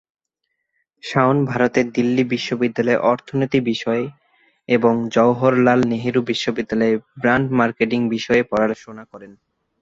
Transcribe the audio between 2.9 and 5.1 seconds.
অর্থনীতি বিষয়ে এবং